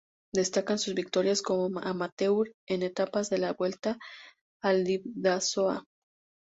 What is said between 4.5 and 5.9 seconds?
al Bidasoa.